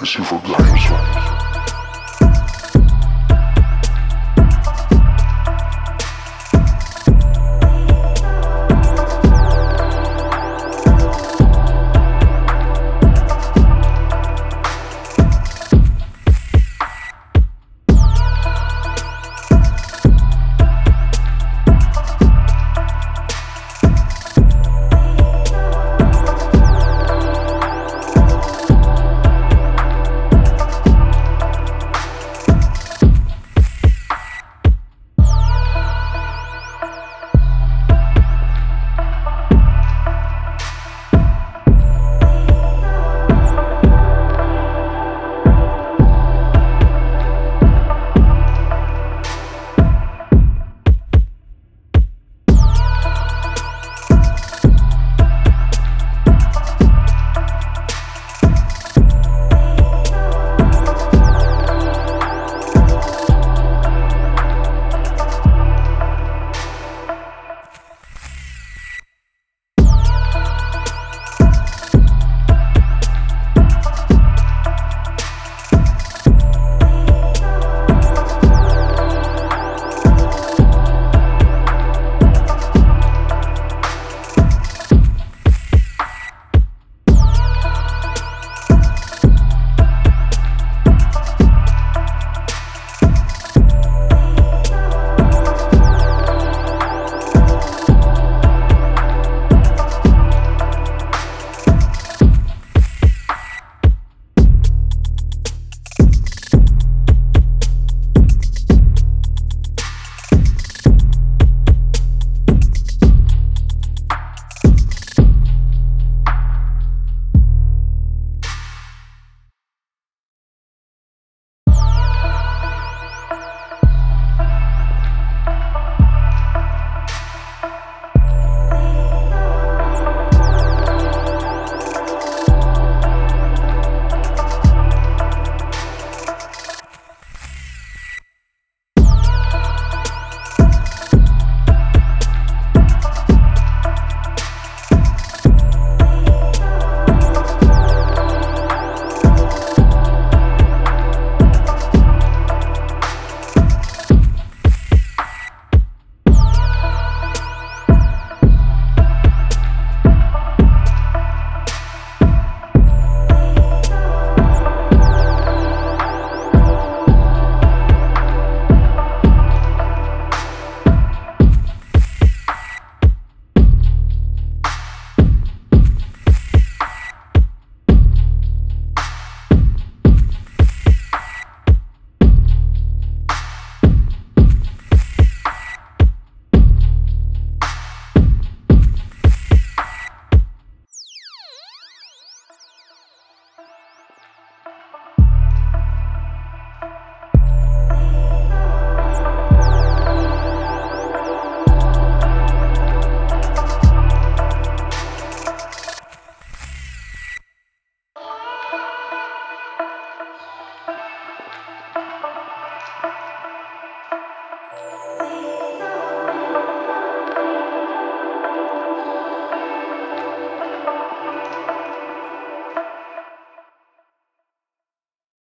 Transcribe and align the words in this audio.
Receiver 0.00 0.38
Glyazon. 0.44 1.27